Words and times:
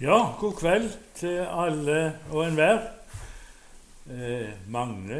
Ja, 0.00 0.34
god 0.40 0.54
kveld 0.56 0.94
til 1.12 1.42
alle 1.44 2.14
og 2.32 2.46
enhver. 2.46 2.78
Eh, 4.08 4.48
mange 4.72 5.16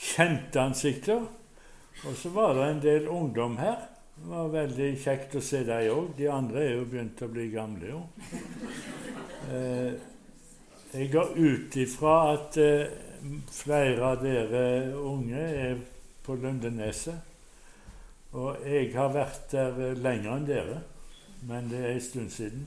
kjente 0.00 0.62
ansikter. 0.62 1.26
Og 2.08 2.14
så 2.16 2.30
var 2.32 2.54
det 2.56 2.68
en 2.70 2.80
del 2.80 3.08
ungdom 3.12 3.58
her. 3.60 3.82
Det 4.16 4.30
var 4.30 4.46
veldig 4.54 4.86
kjekt 5.02 5.36
å 5.36 5.42
se 5.44 5.60
dem 5.68 5.90
òg. 5.92 6.14
De 6.16 6.30
andre 6.32 6.62
er 6.62 6.72
jo 6.72 6.86
begynt 6.88 7.20
å 7.20 7.28
bli 7.34 7.50
gamle, 7.52 7.90
jo. 7.90 8.00
Eh, 9.52 9.92
jeg 10.94 11.10
går 11.12 11.34
ut 11.36 11.76
ifra 11.82 12.14
at 12.30 12.56
eh, 12.56 12.94
flere 13.52 14.06
av 14.08 14.22
dere 14.24 14.62
unge 15.02 15.42
er 15.66 15.82
på 16.24 16.38
Lundeneset. 16.40 17.20
Og 18.32 18.64
jeg 18.64 18.88
har 18.96 19.12
vært 19.12 19.52
der 19.52 20.00
lenger 20.00 20.32
enn 20.38 20.48
dere, 20.48 20.80
men 21.44 21.68
det 21.68 21.84
er 21.84 21.92
en 21.92 22.02
stund 22.08 22.32
siden. 22.32 22.64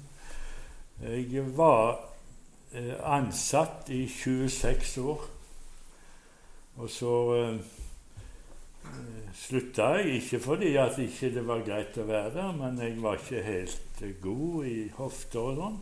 Jeg 1.02 1.44
var 1.58 2.00
eh, 2.74 2.96
ansatt 3.06 3.90
i 3.90 4.08
26 4.08 4.98
år. 4.98 5.28
Og 6.78 6.90
så 6.90 7.12
uh, 7.34 7.60
slutta 9.34 9.92
jeg, 9.98 10.22
ikke 10.22 10.40
fordi 10.40 10.76
at 10.78 10.98
ikke 11.02 11.32
det 11.34 11.44
var 11.48 11.64
greit 11.66 11.98
å 11.98 12.06
være 12.06 12.34
der, 12.36 12.52
men 12.58 12.78
jeg 12.82 13.00
var 13.02 13.18
ikke 13.18 13.42
helt 13.46 14.04
god 14.22 14.68
i 14.70 14.78
hofter 14.98 15.42
og 15.42 15.58
sånn. 15.62 15.80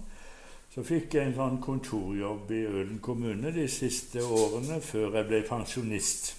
Så 0.75 0.83
fikk 0.87 1.15
jeg 1.15 1.29
en 1.29 1.37
sånn 1.37 1.59
kontorjobb 1.63 2.51
i 2.51 2.63
Ølen 2.67 2.99
kommune 3.03 3.51
de 3.55 3.67
siste 3.71 4.23
årene 4.23 4.81
før 4.84 5.20
jeg 5.20 5.29
ble 5.29 5.43
pensjonist. 5.47 6.34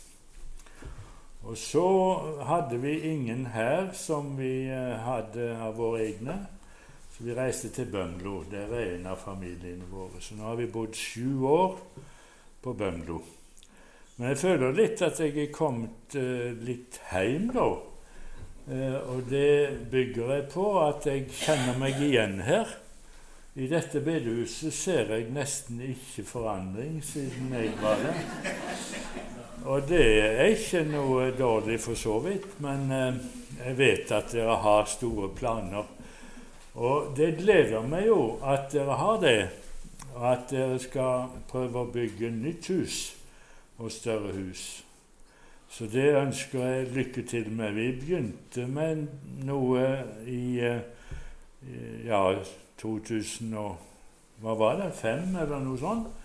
Og 1.46 1.56
så 1.60 1.86
hadde 2.48 2.80
vi 2.82 2.96
ingen 3.12 3.46
her 3.52 3.92
som 3.96 4.34
vi 4.40 4.68
uh, 4.68 4.96
hadde 5.04 5.52
av 5.60 5.76
våre 5.80 6.04
egne. 6.08 6.40
Så 7.16 7.24
vi 7.24 7.34
reiste 7.34 7.70
til 7.72 7.86
Bømlo. 7.88 8.42
Der 8.50 8.68
er 8.76 8.90
en 8.92 9.06
av 9.08 9.16
familiene 9.16 9.86
våre. 9.88 10.20
Så 10.20 10.34
nå 10.36 10.50
har 10.50 10.58
vi 10.58 10.66
bodd 10.68 10.92
sju 11.00 11.46
år 11.48 11.78
på 12.60 12.74
Bømlo. 12.76 13.22
Men 14.18 14.34
jeg 14.34 14.40
føler 14.42 14.76
litt 14.76 15.00
at 15.00 15.22
jeg 15.24 15.32
er 15.40 15.48
kommet 15.54 16.12
uh, 16.20 16.52
litt 16.60 16.98
hjem 17.08 17.46
nå. 17.56 17.64
Uh, 18.68 18.98
og 19.14 19.24
det 19.32 19.88
bygger 19.88 20.34
jeg 20.34 20.44
på 20.52 20.66
at 20.82 21.08
jeg 21.08 21.24
kjenner 21.32 21.80
meg 21.80 22.04
igjen 22.04 22.36
her. 22.44 22.76
I 23.56 23.70
dette 23.72 24.04
bedehuset 24.04 24.76
ser 24.76 25.16
jeg 25.16 25.32
nesten 25.32 25.80
ikke 25.88 26.28
forandring 26.28 27.00
siden 27.00 27.48
jeg 27.56 27.72
var 27.80 27.96
der. 28.04 28.24
Og 29.64 29.88
det 29.88 30.04
er 30.20 30.50
ikke 30.52 30.84
noe 30.92 31.30
dårlig 31.32 31.80
for 31.80 31.96
så 31.96 32.20
vidt, 32.28 32.58
men 32.60 32.90
uh, 32.92 33.28
jeg 33.64 33.78
vet 33.80 34.18
at 34.20 34.36
dere 34.36 34.60
har 34.68 34.96
store 34.98 35.32
planer 35.32 35.95
og 36.76 37.12
det 37.16 37.36
gleder 37.38 37.86
meg 37.88 38.06
jo 38.10 38.36
at 38.44 38.68
dere 38.72 38.98
har 39.00 39.20
det, 39.22 39.38
og 40.14 40.26
at 40.32 40.50
dere 40.52 40.78
skal 40.80 41.30
prøve 41.48 41.82
å 41.84 41.92
bygge 41.92 42.30
nytt 42.32 42.68
hus 42.72 42.98
og 43.78 43.92
større 43.92 44.34
hus. 44.36 44.66
Så 45.72 45.88
det 45.92 46.12
ønsker 46.16 46.62
jeg 46.62 46.92
lykke 46.94 47.22
til 47.28 47.50
med. 47.52 47.74
Vi 47.76 47.88
begynte 48.00 48.66
med 48.68 49.06
noe 49.44 49.82
i 50.28 50.60
ja, 52.06 52.22
2000 52.80 53.56
og, 53.60 53.74
hva 54.44 54.54
var 54.56 54.80
det, 54.80 54.92
fem 54.96 55.34
eller 55.34 55.60
noe 55.64 55.80
sånt. 55.80 56.22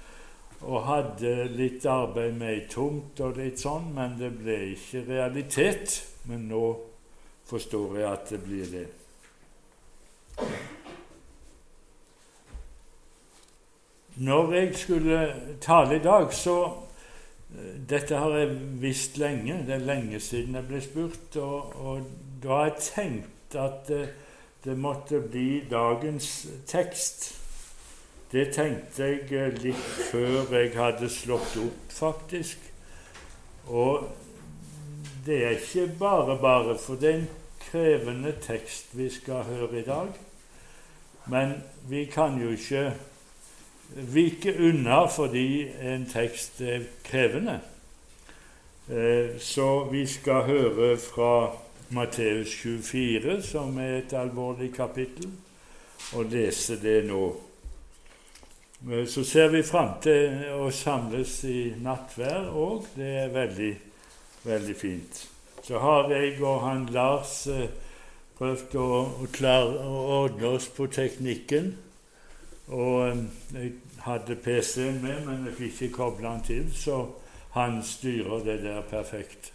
Og 0.62 0.84
hadde 0.86 1.50
litt 1.56 1.88
arbeid 1.90 2.36
med 2.38 2.52
ei 2.54 2.64
tomt 2.70 3.20
og 3.26 3.40
litt 3.40 3.64
sånn, 3.64 3.90
men 3.96 4.20
det 4.20 4.30
ble 4.36 4.60
ikke 4.76 5.08
realitet. 5.08 5.98
Men 6.30 6.46
nå 6.52 6.66
forstår 7.50 7.98
jeg 8.04 8.12
at 8.12 8.34
det 8.36 8.44
blir 8.46 8.68
det. 8.70 8.88
Når 14.22 14.54
jeg 14.54 14.76
skulle 14.78 15.20
tale 15.61 15.95
i 15.95 16.04
dag, 16.04 16.33
så 16.33 16.58
eh, 16.66 17.78
Dette 17.89 18.16
har 18.16 18.38
jeg 18.38 18.58
visst 18.82 19.17
lenge. 19.17 19.64
Det 19.67 19.76
er 19.76 19.88
lenge 19.88 20.20
siden 20.20 20.55
jeg 20.55 20.67
ble 20.67 20.82
spurt. 20.82 21.38
Og, 21.42 21.76
og 21.76 22.10
da 22.44 22.58
har 22.58 22.66
jeg 22.70 22.83
tenkt 22.92 23.55
at 23.55 23.88
det, 23.88 24.02
eh, 24.02 24.17
det 24.61 24.78
måtte 24.78 25.17
bli 25.26 25.64
dagens 25.72 26.48
tekst. 26.70 27.32
Det 28.32 28.52
tenkte 28.54 29.08
jeg 29.10 29.32
eh, 29.34 29.55
litt 29.64 29.88
før 30.11 30.54
jeg 30.54 30.76
hadde 30.78 31.10
slått 31.10 31.58
opp, 31.60 31.88
faktisk. 31.92 32.67
Og 33.67 34.05
det 35.26 35.39
er 35.45 35.58
ikke 35.58 35.88
bare 36.00 36.38
bare, 36.42 36.78
for 36.78 36.95
det 37.02 37.10
er 37.10 37.17
en 37.23 37.30
krevende 37.66 38.36
tekst 38.42 38.94
vi 38.98 39.10
skal 39.10 39.44
høre 39.50 39.80
i 39.82 39.88
dag. 39.88 40.14
Men 41.26 41.58
vi 41.89 42.05
kan 42.05 42.39
jo 42.42 42.52
ikke 42.55 42.93
vike 43.92 44.54
unna 44.59 45.04
fordi 45.11 45.67
en 45.82 46.05
tekst 46.09 46.61
er 46.61 46.87
krevende. 47.04 47.59
Eh, 48.89 49.37
så 49.39 49.83
vi 49.92 50.05
skal 50.08 50.43
høre 50.48 50.98
fra 50.98 51.52
Matteus 51.89 52.55
24, 52.64 53.42
som 53.42 53.77
er 53.80 53.98
et 53.98 54.14
alvorlig 54.14 54.71
kapittel, 54.73 55.31
og 56.15 56.31
lese 56.31 56.80
det 56.81 57.04
nå. 57.08 57.26
Eh, 58.89 59.05
så 59.08 59.23
ser 59.23 59.52
vi 59.54 59.61
fram 59.64 59.93
til 60.02 60.55
å 60.55 60.71
samles 60.73 61.43
i 61.45 61.73
nattvær 61.83 62.49
òg. 62.55 62.89
Det 62.95 63.11
er 63.26 63.36
veldig, 63.36 63.71
veldig 64.43 64.76
fint. 64.76 65.21
Så 65.61 65.80
har 65.80 66.10
jeg 66.10 66.39
og 66.42 66.64
han 66.65 66.87
Lars 66.92 67.45
eh, 67.48 67.67
prøvd 68.42 68.76
å, 68.82 68.90
å, 69.22 69.30
klare 69.30 69.86
å 69.86 70.04
ordne 70.24 70.56
oss 70.58 70.66
på 70.74 70.88
teknikken. 70.90 71.76
Og 72.74 73.12
um, 73.14 73.26
jeg 73.54 73.76
hadde 74.02 74.38
PC-en 74.42 75.02
med, 75.04 75.20
men 75.28 75.46
jeg 75.46 75.58
fikk 75.60 75.82
ikke 75.86 75.98
koble 76.00 76.26
den 76.26 76.46
til, 76.48 76.70
så 76.74 77.04
han 77.54 77.82
styrer 77.86 78.42
det 78.48 78.62
der 78.64 78.82
perfekt. 78.90 79.52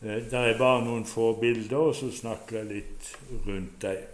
Eh, 0.00 0.22
det 0.30 0.38
er 0.38 0.56
bare 0.58 0.84
noen 0.86 1.04
få 1.04 1.32
bilder, 1.40 1.90
og 1.90 1.98
så 1.98 2.08
snakker 2.14 2.60
jeg 2.60 2.70
litt 2.70 3.10
rundt 3.44 3.82
dem. 3.82 4.06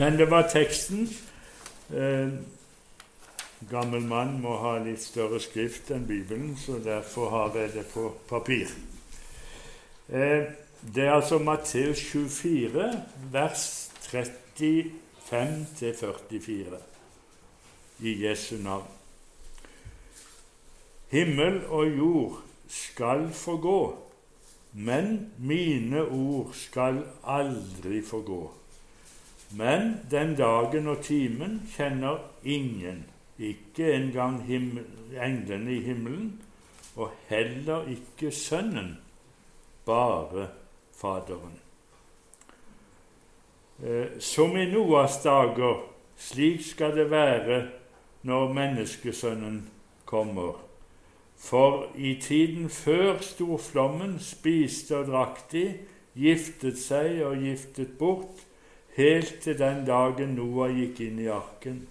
Men 0.00 0.16
det 0.16 0.30
var 0.30 0.48
teksten. 0.48 1.08
Eh, 1.90 2.32
gammel 3.68 4.06
mann 4.06 4.38
må 4.40 4.54
ha 4.62 4.78
litt 4.80 5.02
større 5.02 5.42
skrift 5.42 5.90
enn 5.92 6.06
Bibelen, 6.08 6.54
så 6.56 6.78
derfor 6.80 7.34
har 7.34 7.58
jeg 7.58 7.74
det 7.74 7.86
på 7.92 8.06
papir. 8.30 8.70
Eh, 10.08 10.46
det 10.80 11.04
er 11.04 11.12
altså 11.12 11.38
Matteus 11.38 12.00
24, 12.12 13.02
vers 13.32 13.92
35-44 14.08 16.76
i 18.00 18.24
Jesu 18.24 18.56
navn. 18.56 18.86
Himmel 21.10 21.66
og 21.66 21.98
jord 21.98 22.42
skal 22.68 23.32
forgå, 23.32 23.98
men 24.72 25.32
mine 25.38 26.04
ord 26.04 26.54
skal 26.54 27.02
aldri 27.26 28.02
forgå. 28.06 28.52
Men 29.50 29.96
den 30.10 30.36
dagen 30.38 30.88
og 30.88 31.02
timen 31.02 31.62
kjenner 31.74 32.18
ingen, 32.44 33.04
ikke 33.38 33.92
engang 33.92 34.44
englene 34.48 35.74
i 35.74 35.80
himmelen, 35.80 36.42
og 36.96 37.10
heller 37.28 37.88
ikke 37.90 38.30
Sønnen, 38.30 38.98
bare 39.84 40.48
Faderen. 41.00 41.56
Eh, 43.82 44.18
som 44.18 44.56
i 44.56 44.66
Noas 44.68 45.22
dager, 45.22 45.78
slik 46.16 46.60
skal 46.64 46.92
det 46.96 47.06
være 47.10 47.62
når 48.28 48.52
menneskesønnen 48.52 49.62
kommer. 50.04 50.58
For 51.40 51.86
i 51.96 52.18
tiden 52.20 52.68
før 52.68 53.16
storflommen 53.24 54.18
spiste 54.20 54.98
og 54.98 55.08
drakk 55.08 55.40
de, 55.52 55.64
giftet 56.12 56.76
seg 56.78 57.22
og 57.24 57.40
giftet 57.40 57.96
bort, 57.98 58.44
helt 58.98 59.40
til 59.40 59.56
den 59.58 59.86
dagen 59.88 60.36
Noah 60.36 60.74
gikk 60.76 61.00
inn 61.06 61.24
i 61.24 61.30
arken. 61.32 61.86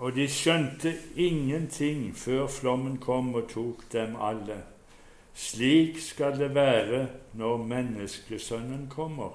Og 0.00 0.16
de 0.16 0.24
skjønte 0.32 0.94
ingenting 1.20 2.14
før 2.16 2.46
flommen 2.48 2.96
kom 2.96 3.34
og 3.36 3.50
tok 3.52 3.84
dem 3.92 4.16
alle. 4.16 4.62
Slik 5.34 5.98
skal 5.98 6.38
det 6.38 6.54
være 6.54 7.08
når 7.32 7.56
menneskesønnen 7.56 8.88
kommer. 8.88 9.30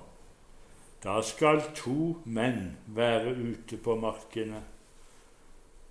Da 1.03 1.21
skal 1.21 1.61
to 1.75 2.17
menn 2.25 2.77
være 2.87 3.35
ute 3.35 3.77
på 3.77 3.95
markene. 3.95 4.63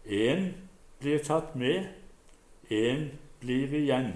Én 0.06 0.52
blir 1.00 1.22
tatt 1.24 1.54
med, 1.56 1.86
én 2.70 3.08
blir 3.40 3.72
igjen. 3.72 4.12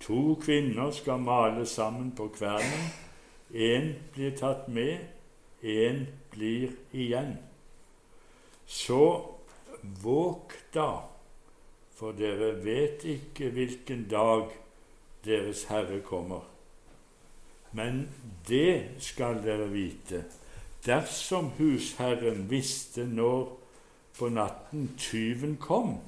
To 0.00 0.38
kvinner 0.40 0.90
skal 0.90 1.18
male 1.18 1.66
sammen 1.66 2.12
på 2.16 2.28
kvernen. 2.28 2.88
Én 3.50 3.94
blir 4.14 4.36
tatt 4.36 4.68
med, 4.68 4.98
én 5.62 6.06
blir 6.30 6.70
igjen. 6.92 7.38
Så 8.66 9.24
våg 9.82 10.52
da, 10.74 11.02
for 11.98 12.14
dere 12.14 12.52
vet 12.62 13.04
ikke 13.04 13.50
hvilken 13.50 14.06
dag 14.10 14.46
Deres 15.24 15.64
Herre 15.66 15.98
kommer. 16.00 16.44
Men 17.72 18.08
det 18.48 19.02
skal 19.02 19.42
dere 19.44 19.66
vite. 19.68 20.24
dersom 20.86 21.50
husherren 21.58 22.46
visste 22.50 23.04
når 23.06 23.58
på 24.18 24.28
natten 24.28 24.94
tyven 24.98 25.56
kom, 25.56 25.98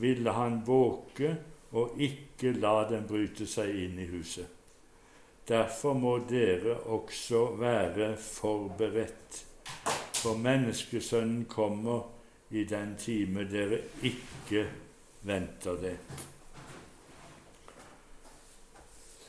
ville 0.00 0.30
han 0.30 0.60
våke 0.66 1.36
og 1.72 1.94
ikke 1.98 2.52
la 2.52 2.82
den 2.90 3.06
bryte 3.06 3.46
seg 3.46 3.70
inn 3.70 3.98
i 4.02 4.08
huset. 4.10 4.46
Derfor 5.48 5.94
må 5.94 6.18
dere 6.28 6.76
også 6.92 7.44
være 7.58 8.16
forberedt, 8.16 9.44
for 10.20 10.36
menneskesønnen 10.36 11.46
kommer 11.48 12.02
i 12.50 12.64
den 12.64 12.96
time 12.98 13.44
dere 13.50 13.78
ikke 14.02 14.64
venter 15.22 15.76
det. 15.80 15.96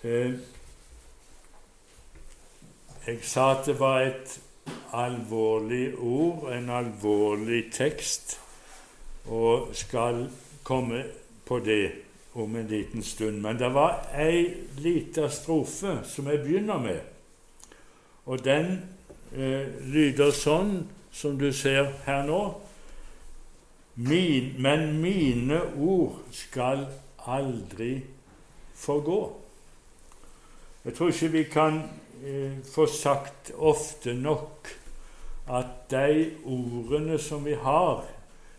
Eh, 0.03 0.33
jeg 3.07 3.19
sa 3.21 3.51
at 3.51 3.65
det 3.65 3.79
var 3.79 4.01
et 4.01 4.39
alvorlig 4.93 5.93
ord, 5.97 6.47
en 6.53 6.69
alvorlig 6.69 7.71
tekst, 7.73 8.39
og 9.25 9.69
skal 9.73 10.25
komme 10.63 11.03
på 11.45 11.59
det 11.59 11.91
om 12.33 12.55
en 12.55 12.67
liten 12.67 13.03
stund. 13.03 13.41
Men 13.41 13.59
det 13.59 13.73
var 13.73 14.07
ei 14.17 14.47
lita 14.77 15.29
strofe 15.29 15.99
som 16.07 16.27
jeg 16.27 16.41
begynner 16.41 16.79
med, 16.79 16.99
og 18.25 18.43
den 18.45 18.73
eh, 19.33 19.69
lyder 19.93 20.33
sånn 20.33 20.87
som 21.11 21.37
du 21.37 21.51
ser 21.53 21.91
her 22.05 22.25
nå. 22.25 22.41
Min, 23.95 24.55
men 24.61 25.01
mine 25.01 25.61
ord 25.75 26.21
skal 26.31 26.87
aldri 27.27 28.01
forgå. 28.75 29.21
Jeg 30.85 30.93
tror 30.93 31.07
ikke 31.07 31.31
vi 31.31 31.43
kan 31.43 31.81
eh, 32.23 32.57
få 32.75 32.85
sagt 32.85 33.51
ofte 33.57 34.13
nok 34.13 34.67
at 35.49 35.91
de 35.91 36.31
ordene 36.45 37.19
som 37.19 37.45
vi 37.45 37.53
har 37.53 38.05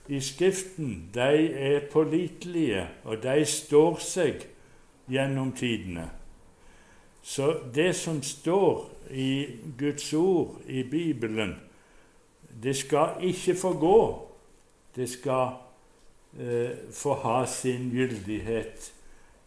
i 0.08 0.20
Skriften, 0.20 1.10
de 1.14 1.52
er 1.52 1.80
pålitelige, 1.92 2.88
og 3.04 3.22
de 3.22 3.44
står 3.46 3.98
seg 4.02 4.42
gjennom 5.10 5.52
tidene. 5.56 6.08
Så 7.22 7.54
det 7.74 7.94
som 7.96 8.22
står 8.22 8.90
i 9.10 9.46
Guds 9.78 10.12
ord 10.14 10.58
i 10.66 10.82
Bibelen, 10.82 11.54
det 12.62 12.76
skal 12.76 13.22
ikke 13.22 13.54
forgå. 13.54 14.28
Det 14.96 15.08
skal 15.08 15.56
eh, 16.38 16.76
få 16.92 17.16
ha 17.24 17.40
sin 17.46 17.90
gyldighet 17.94 18.92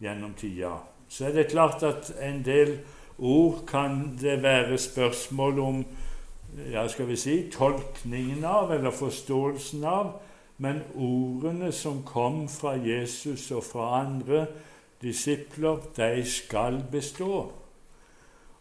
gjennom 0.01 0.33
tida 0.38 0.77
så 1.07 1.25
er 1.25 1.31
det 1.31 1.47
klart 1.47 1.83
at 1.83 2.12
en 2.21 2.42
del 2.45 2.77
ord 3.18 3.62
kan 3.68 4.18
det 4.21 4.44
være 4.44 4.77
spørsmål 4.77 5.59
om 5.59 5.86
ja, 6.71 6.88
skal 6.88 7.07
vi 7.07 7.15
si, 7.15 7.36
tolkningen 7.51 8.44
av 8.44 8.71
eller 8.71 8.92
forståelsen 8.92 9.83
av, 9.83 10.13
men 10.57 10.81
ordene 10.95 11.71
som 11.75 12.01
kom 12.07 12.45
fra 12.50 12.75
Jesus 12.80 13.50
og 13.51 13.63
fra 13.63 13.89
andre 14.01 14.45
disipler, 15.01 15.81
de 15.98 16.24
skal 16.27 16.80
bestå. 16.91 17.51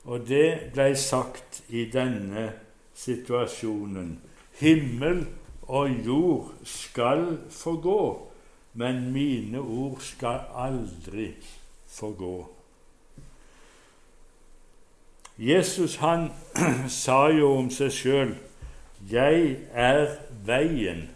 Og 0.04 0.26
det 0.28 0.72
ble 0.74 0.88
sagt 0.98 1.62
i 1.68 1.86
denne 1.92 2.48
situasjonen. 2.94 4.18
Himmel 4.58 5.24
og 5.68 5.90
jord 6.06 6.52
skal 6.64 7.38
forgå, 7.50 8.30
men 8.74 9.12
mine 9.12 9.60
ord 9.60 10.00
skal 10.00 10.40
aldri 10.54 11.34
forgå. 11.86 12.50
Jesus 15.38 15.96
han 15.96 16.32
sa 16.88 17.26
jo 17.26 17.56
om 17.58 17.70
seg 17.70 17.92
sjøl 17.92 18.34
'Jeg 19.10 19.56
er 19.72 20.16
veien, 20.46 21.10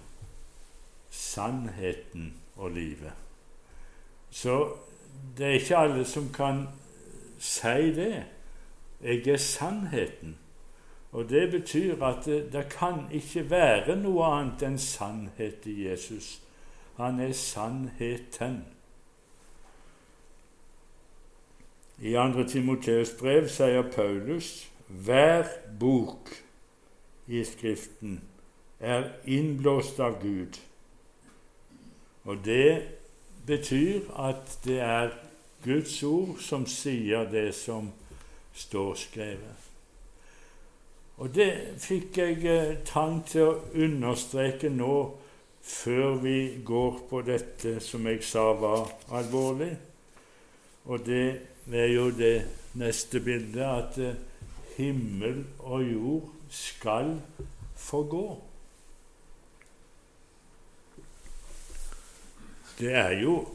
sannheten 1.11 2.35
og 2.57 2.71
livet'. 2.71 3.17
Så 4.31 4.77
det 5.39 5.47
er 5.47 5.51
ikke 5.51 5.77
alle 5.77 6.05
som 6.05 6.29
kan 6.35 6.67
si 7.39 7.95
det. 7.95 8.25
Jeg 9.03 9.29
er 9.29 9.37
sannheten. 9.37 10.37
Og 11.13 11.29
det 11.29 11.51
betyr 11.51 12.03
at 12.05 12.25
det, 12.25 12.53
det 12.53 12.69
kan 12.69 13.07
ikke 13.13 13.51
være 13.51 13.97
noe 13.97 14.27
annet 14.29 14.65
enn 14.67 14.79
sannhet 14.79 15.67
i 15.67 15.89
Jesus. 15.89 16.41
Han 16.99 17.21
er 17.21 17.33
sannheten. 17.33 18.65
I 21.99 22.13
2. 22.13 22.45
Timoteus 22.49 23.15
brev 23.19 23.49
sier 23.49 23.87
Paulus 23.95 24.69
hver 24.89 25.49
bok 25.81 26.31
i 27.27 27.45
Skriften 27.45 28.21
er 28.81 29.09
innblåst 29.27 30.01
av 30.01 30.21
Gud. 30.23 30.61
Og 32.25 32.45
det 32.45 32.83
betyr 33.47 34.11
at 34.19 34.59
det 34.65 34.79
er 34.85 35.17
Guds 35.65 36.03
ord 36.03 36.37
som 36.45 36.67
sier 36.67 37.27
det 37.31 37.51
som 37.57 37.91
står 38.55 38.95
skrevet. 38.95 39.68
Og 41.19 41.35
det 41.35 41.51
fikk 41.83 42.19
jeg 42.21 42.45
eh, 42.47 42.77
trang 42.87 43.19
til 43.27 43.49
å 43.49 43.57
understreke 43.75 44.71
nå 44.71 44.95
før 45.69 46.21
vi 46.23 46.39
går 46.65 47.01
på 47.11 47.23
dette 47.27 47.79
som 47.83 48.07
jeg 48.07 48.23
sa 48.25 48.53
var 48.57 48.87
alvorlig. 49.19 49.73
Og 50.87 51.03
det 51.05 51.25
er 51.75 51.91
jo 51.91 52.09
det 52.15 52.37
neste 52.79 53.21
bildet 53.21 53.65
at 53.67 53.99
eh, 53.99 54.21
himmel 54.77 55.43
og 55.59 55.83
jord 55.83 56.29
skal 56.55 57.17
forgå. 57.77 58.27
Det 62.79 62.95
er 62.95 63.19
jo 63.19 63.49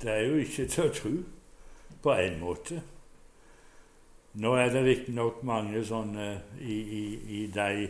Det 0.00 0.10
er 0.10 0.20
jo 0.24 0.36
ikke 0.40 0.64
til 0.64 0.86
å 0.88 0.92
tro, 0.96 1.10
på 2.00 2.12
en 2.16 2.38
måte. 2.40 2.78
Nå 4.38 4.52
er 4.54 4.68
det 4.70 4.84
riktignok 4.86 5.40
mange 5.42 5.80
sånne 5.82 6.26
i, 6.62 6.76
i, 6.76 7.04
i 7.40 7.46
de 7.50 7.88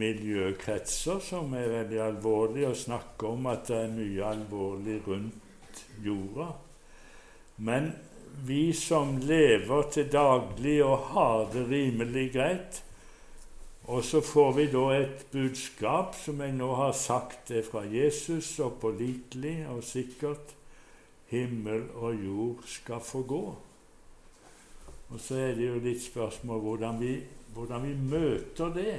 miljøkretser 0.00 1.20
som 1.20 1.52
er 1.58 1.68
veldig 1.68 2.00
alvorlige, 2.00 2.70
og 2.70 2.80
snakker 2.80 3.34
om 3.34 3.50
at 3.52 3.68
det 3.68 3.82
er 3.82 3.92
mye 3.92 4.30
alvorlig 4.30 4.96
rundt 5.04 5.82
jorda. 6.04 6.48
Men 7.56 7.92
vi 8.48 8.72
som 8.72 9.18
lever 9.20 9.90
til 9.92 10.08
daglig 10.10 10.78
og 10.84 11.10
har 11.12 11.44
det 11.52 11.66
rimelig 11.68 12.24
greit, 12.32 12.80
og 13.84 14.00
så 14.04 14.22
får 14.24 14.52
vi 14.56 14.66
da 14.72 14.86
et 14.96 15.26
budskap 15.28 16.16
som 16.16 16.40
jeg 16.40 16.56
nå 16.56 16.70
har 16.78 16.96
sagt 16.96 17.52
er 17.52 17.66
fra 17.66 17.84
Jesus, 17.84 18.56
og 18.64 18.78
pålitelig 18.80 19.58
og 19.68 19.84
sikkert 19.84 20.56
himmel 21.28 21.84
og 22.00 22.16
jord 22.24 22.64
skal 22.78 23.04
få 23.04 23.22
gå. 23.28 23.44
Og 25.08 25.20
så 25.20 25.36
er 25.36 25.54
det 25.54 25.68
jo 25.68 25.80
litt 25.82 26.02
spørsmål 26.02 26.60
hvordan 26.60 27.00
vi, 27.00 27.14
hvordan 27.54 27.84
vi 27.84 27.94
møter 27.94 28.72
det. 28.74 28.96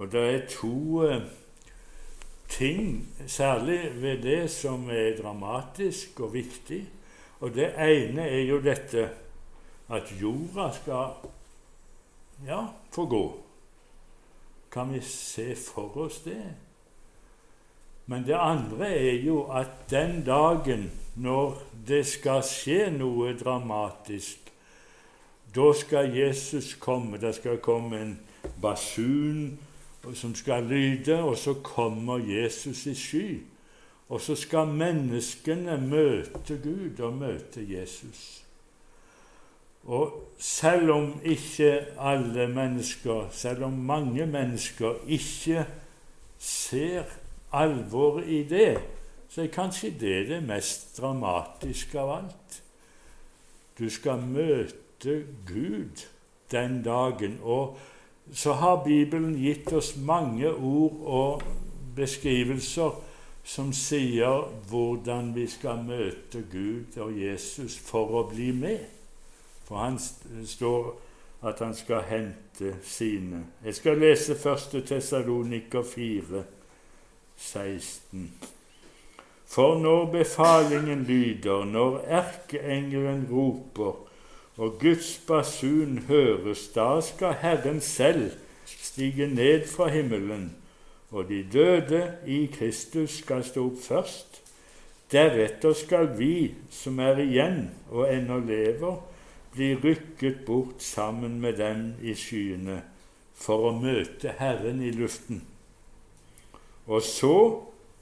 Og 0.00 0.12
det 0.12 0.20
er 0.34 0.46
to 0.48 1.02
eh, 1.04 1.22
ting, 2.48 3.08
særlig 3.26 4.02
ved 4.02 4.22
det 4.22 4.50
som 4.50 4.88
er 4.90 5.16
dramatisk 5.22 6.20
og 6.20 6.32
viktig. 6.34 6.84
Og 7.40 7.54
det 7.54 7.72
ene 7.76 8.24
er 8.28 8.42
jo 8.48 8.60
dette 8.64 9.10
at 9.90 10.12
jorda 10.20 10.70
skal 10.72 11.30
ja, 12.46 12.64
få 12.92 13.06
gå. 13.06 13.24
Kan 14.72 14.92
vi 14.92 15.00
se 15.00 15.56
for 15.56 15.96
oss 15.96 16.22
det? 16.24 16.42
Men 18.10 18.24
det 18.26 18.34
andre 18.34 18.88
er 18.90 19.20
jo 19.22 19.44
at 19.54 19.70
den 19.90 20.24
dagen 20.26 20.88
når 21.14 21.60
det 21.86 22.02
skal 22.06 22.42
skje 22.42 22.88
noe 22.90 23.36
dramatisk, 23.38 24.50
da 25.54 25.68
skal 25.78 26.10
Jesus 26.14 26.74
komme. 26.82 27.20
Det 27.22 27.34
skal 27.38 27.60
komme 27.62 28.00
en 28.00 28.16
basun 28.62 29.58
som 30.14 30.34
skal 30.34 30.66
lyde, 30.66 31.20
og 31.22 31.36
så 31.38 31.54
kommer 31.62 32.18
Jesus 32.18 32.86
i 32.86 32.94
sky. 32.94 33.40
Og 34.08 34.20
så 34.20 34.34
skal 34.34 34.66
menneskene 34.66 35.78
møte 35.78 36.58
Gud 36.62 36.98
og 37.06 37.14
møte 37.14 37.62
Jesus. 37.62 38.42
Og 39.86 40.34
selv 40.38 40.90
om 40.90 41.12
ikke 41.24 41.86
alle 41.98 42.48
mennesker, 42.48 43.28
selv 43.30 43.64
om 43.64 43.72
mange 43.72 44.26
mennesker 44.26 44.98
ikke 45.06 45.64
ser 46.38 47.04
alvoret 47.52 48.28
i 48.28 48.42
det, 48.48 48.78
så 49.28 49.42
er 49.42 49.54
kanskje 49.54 49.90
det 50.00 50.28
det 50.28 50.42
mest 50.42 50.96
dramatiske 50.98 52.00
av 52.00 52.10
alt. 52.10 52.62
Du 53.78 53.88
skal 53.90 54.22
møte 54.22 55.24
Gud 55.46 56.06
den 56.50 56.82
dagen. 56.82 57.38
og 57.42 57.78
så 58.32 58.52
har 58.52 58.84
Bibelen 58.84 59.34
gitt 59.34 59.72
oss 59.72 59.96
mange 59.96 60.50
ord 60.50 61.00
og 61.06 61.42
beskrivelser 61.96 62.90
som 63.44 63.72
sier 63.72 64.44
hvordan 64.70 65.32
vi 65.34 65.46
skal 65.50 65.82
møte 65.82 66.44
Gud 66.52 66.98
og 67.00 67.16
Jesus 67.18 67.78
for 67.78 68.20
å 68.20 68.24
bli 68.30 68.52
med. 68.54 68.84
For 69.66 69.82
han 69.82 69.98
står 70.46 70.92
at 71.48 71.62
han 71.64 71.74
skal 71.74 72.04
hente 72.06 72.76
sine. 72.84 73.44
Jeg 73.64 73.74
skal 73.74 73.98
lese 73.98 74.36
1. 74.36 74.82
Tessaloniker 74.86 75.82
4, 75.82 76.44
16. 77.40 78.30
For 79.46 79.78
når 79.78 80.12
befalingen 80.12 81.04
lyder, 81.04 81.64
når 81.64 81.98
erkeengelen 82.06 83.26
roper, 83.32 84.06
og 84.56 84.78
Guds 84.80 85.22
basun 85.26 85.98
høres, 86.08 86.68
da 86.74 87.00
skal 87.00 87.34
Herren 87.40 87.80
selv 87.80 88.30
stige 88.66 89.26
ned 89.26 89.66
fra 89.66 89.88
himmelen, 89.88 90.56
og 91.10 91.28
de 91.28 91.46
døde 91.52 92.12
i 92.26 92.46
Kristus 92.52 93.18
skal 93.18 93.44
stå 93.44 93.66
opp 93.66 93.82
først. 93.82 94.42
Deretter 95.12 95.72
skal 95.74 96.12
vi 96.18 96.54
som 96.70 97.00
er 97.02 97.18
igjen 97.18 97.70
og 97.90 98.06
ennå 98.12 98.38
lever, 98.46 99.00
bli 99.50 99.74
rykket 99.74 100.44
bort 100.46 100.82
sammen 100.82 101.40
med 101.40 101.58
dem 101.58 101.94
i 102.02 102.14
skyene 102.14 102.82
for 103.34 103.70
å 103.70 103.78
møte 103.80 104.36
Herren 104.38 104.84
i 104.84 104.92
luften. 104.94 105.42
Og 106.90 107.02
så 107.06 107.34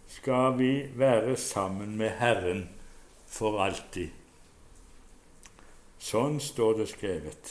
skal 0.09 0.57
vi 0.59 0.73
være 0.97 1.37
sammen 1.37 1.97
med 2.00 2.16
Herren 2.21 2.64
for 3.28 3.61
alltid. 3.61 4.14
Sånn 6.00 6.38
står 6.40 6.78
det 6.78 6.87
skrevet. 6.88 7.50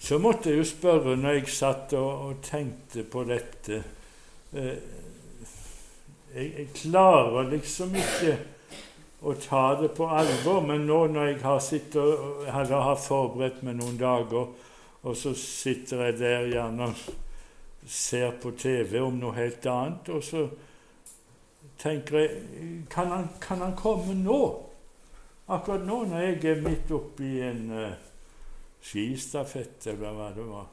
Så 0.00 0.16
måtte 0.18 0.48
jeg 0.48 0.62
jo 0.62 0.68
spørre 0.70 1.18
når 1.18 1.36
jeg 1.36 1.52
satt 1.52 1.92
og, 1.98 2.30
og 2.30 2.40
tenkte 2.42 3.04
på 3.04 3.26
dette 3.28 3.82
eh, 4.56 4.78
jeg, 6.32 6.46
jeg 6.46 6.66
klarer 6.78 7.50
liksom 7.50 7.92
ikke 8.00 8.38
å 9.20 9.34
ta 9.36 9.64
det 9.82 9.90
på 9.98 10.08
alvor. 10.08 10.64
Men 10.64 10.86
nå 10.88 11.02
når 11.12 11.32
jeg 11.34 11.38
har, 11.44 11.60
eller 12.62 12.88
har 12.88 13.00
forberedt 13.02 13.60
meg 13.66 13.76
noen 13.82 14.00
dager, 14.00 14.48
og 15.02 15.16
så 15.16 15.34
sitter 15.34 16.04
jeg 16.04 16.18
der 16.18 16.48
gjerne 16.50 16.90
og 16.90 16.94
ser 17.86 18.34
på 18.42 18.50
TV 18.50 19.00
om 19.00 19.16
noe 19.20 19.34
helt 19.34 19.66
annet, 19.66 20.08
og 20.12 20.24
så 20.24 20.44
tenker 21.80 22.18
jeg 22.18 22.42
Kan 22.90 23.06
han, 23.06 23.28
kan 23.40 23.58
han 23.58 23.76
komme 23.76 24.14
nå? 24.14 24.66
Akkurat 25.48 25.86
nå 25.86 26.04
når 26.04 26.20
jeg 26.20 26.44
er 26.44 26.62
midt 26.62 26.90
oppi 26.94 27.40
en 27.42 27.70
uh, 27.72 27.94
skistafett, 28.82 29.86
eller 29.86 30.14
hva 30.14 30.28
det 30.36 30.46
var. 30.46 30.68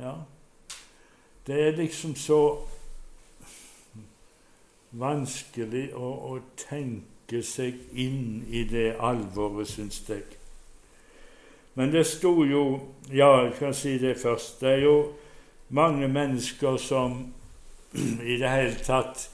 Ja. 0.00 0.12
Det 1.46 1.60
er 1.68 1.76
liksom 1.76 2.14
så 2.14 2.40
vanskelig 4.90 5.86
å, 5.96 6.10
å 6.34 6.38
tenke 6.60 7.40
seg 7.46 7.80
inn 7.96 8.44
i 8.52 8.66
det 8.68 8.92
alvoret, 9.00 9.70
syns 9.72 10.02
jeg. 10.08 10.41
Men 11.74 11.92
det 11.92 12.06
sto 12.06 12.44
jo 12.44 12.80
Ja, 13.12 13.42
jeg 13.44 13.52
kan 13.58 13.74
si 13.74 13.98
det 13.98 14.16
først. 14.16 14.60
Det 14.60 14.68
er 14.68 14.82
jo 14.82 15.12
mange 15.68 16.08
mennesker 16.08 16.76
som 16.76 17.34
i 18.32 18.36
det 18.40 18.50
hele 18.50 18.78
tatt 18.84 19.28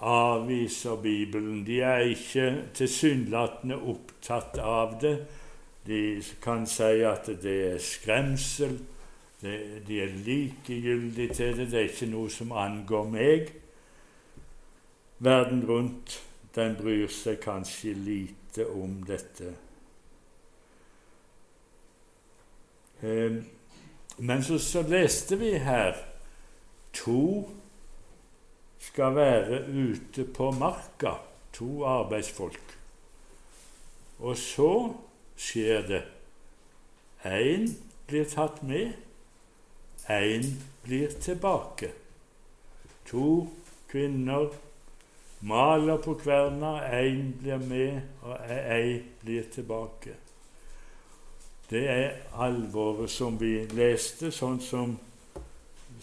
avviser 0.00 0.96
Bibelen. 0.96 1.66
De 1.66 1.80
er 1.80 1.98
ikke 1.98 2.64
tilsynelatende 2.74 3.76
opptatt 3.76 4.58
av 4.58 4.96
det. 5.00 5.18
De 5.86 6.22
kan 6.42 6.66
si 6.66 7.02
at 7.04 7.28
det 7.42 7.56
er 7.74 7.78
skremsel. 7.78 8.78
de 9.88 10.00
er 10.02 10.16
likegyldige 10.24 11.34
til 11.34 11.56
det. 11.56 11.70
Det 11.70 11.78
er 11.78 11.88
ikke 11.88 12.06
noe 12.06 12.30
som 12.30 12.52
angår 12.52 13.06
meg. 13.10 13.52
Verden 15.18 15.64
rundt 15.68 16.20
den 16.54 16.76
bryr 16.76 17.08
seg 17.08 17.40
kanskje 17.40 17.94
lite 17.94 18.66
om 18.68 19.02
dette. 19.06 19.54
Men 23.02 24.42
så, 24.44 24.58
så 24.58 24.82
leste 24.82 25.38
vi 25.40 25.54
her 25.58 25.96
to 26.92 27.48
skal 28.80 29.14
være 29.14 29.62
ute 29.68 30.24
på 30.24 30.50
marka, 30.50 31.14
to 31.52 31.84
arbeidsfolk. 31.84 32.76
Og 34.20 34.36
så 34.36 34.72
skjer 35.36 35.86
det. 35.88 36.02
Én 37.24 37.68
blir 38.08 38.24
tatt 38.24 38.62
med, 38.62 38.92
én 40.08 40.56
blir 40.84 41.12
tilbake. 41.20 41.92
To 43.10 43.48
kvinner 43.88 44.48
maler 45.40 46.00
på 46.00 46.14
kverna, 46.14 46.78
én 47.00 47.32
blir 47.40 47.60
med, 47.68 48.00
og 48.22 48.36
ei 48.48 49.02
blir 49.20 49.48
tilbake. 49.52 50.16
Det 51.70 51.84
er 51.88 52.16
alvoret 52.34 53.10
som 53.10 53.36
vi 53.38 53.60
leste, 53.78 54.32
sånn 54.34 54.58
som, 54.58 54.96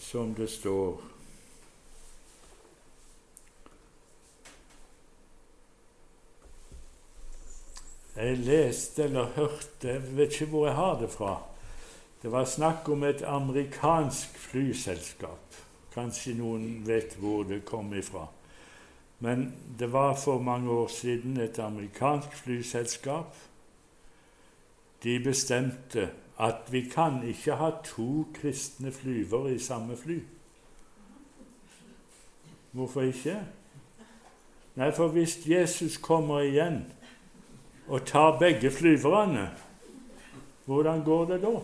som 0.00 0.30
det 0.32 0.48
står. 0.48 1.02
Jeg 8.18 8.38
leste 8.42 9.04
eller 9.04 9.28
hørte 9.36 9.92
Jeg 9.92 10.16
vet 10.16 10.32
ikke 10.32 10.48
hvor 10.50 10.64
jeg 10.66 10.74
har 10.74 10.96
det 11.02 11.10
fra. 11.12 11.34
Det 12.22 12.32
var 12.32 12.48
snakk 12.48 12.88
om 12.88 13.04
et 13.06 13.20
amerikansk 13.22 14.40
flyselskap. 14.48 15.58
Kanskje 15.92 16.34
noen 16.40 16.80
vet 16.86 17.14
hvor 17.20 17.44
det 17.46 17.60
kom 17.68 17.92
ifra. 17.94 18.24
Men 19.20 19.52
det 19.78 19.92
var 19.92 20.16
for 20.16 20.40
mange 20.42 20.70
år 20.70 20.88
siden 20.88 21.36
et 21.40 21.58
amerikansk 21.58 22.34
flyselskap. 22.40 23.36
De 25.02 25.18
bestemte 25.24 26.10
at 26.38 26.68
vi 26.70 26.82
kan 26.90 27.22
ikke 27.26 27.56
ha 27.58 27.70
to 27.84 28.26
kristne 28.34 28.92
flyvere 28.92 29.54
i 29.54 29.58
samme 29.58 29.96
fly. 29.96 30.18
Hvorfor 32.72 33.00
ikke? 33.00 33.38
Nei, 34.78 34.92
for 34.94 35.08
hvis 35.08 35.38
Jesus 35.46 35.96
kommer 35.96 36.40
igjen 36.46 36.84
og 37.88 38.04
tar 38.06 38.38
begge 38.38 38.70
flyverne, 38.70 39.48
hvordan 40.64 41.02
går 41.04 41.24
det 41.24 41.42
da? 41.42 41.54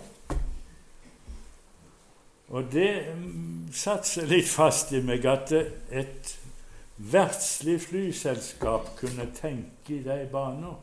Og 2.49 2.73
det 2.73 3.15
mm, 3.17 3.69
satser 3.73 4.27
litt 4.27 4.49
fast 4.49 4.93
i 4.93 5.03
meg 5.05 5.27
at 5.27 5.53
et 5.55 6.35
verdslig 6.97 7.81
flyselskap 7.83 8.95
kunne 8.99 9.27
tenke 9.37 9.97
i 9.97 10.03
de 10.05 10.19
baner. 10.33 10.77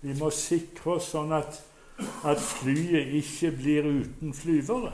Vi 0.00 0.14
må 0.18 0.30
sikre 0.32 0.96
oss 0.96 1.10
sånn 1.12 1.32
at, 1.36 1.60
at 2.24 2.40
flyet 2.40 3.14
ikke 3.20 3.50
blir 3.56 3.88
uten 3.88 4.34
flyvere. 4.34 4.92